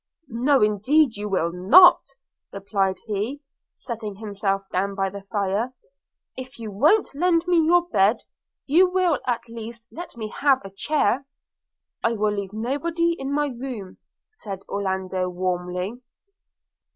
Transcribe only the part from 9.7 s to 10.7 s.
let me have